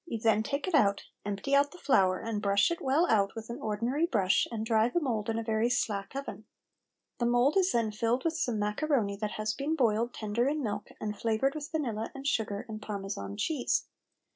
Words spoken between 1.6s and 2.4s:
the flour